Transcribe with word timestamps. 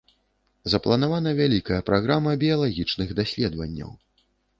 Запланавана 0.71 1.33
вялікая 1.39 1.77
праграма 1.89 2.31
біялагічных 2.45 3.13
даследаванняў. 3.21 3.93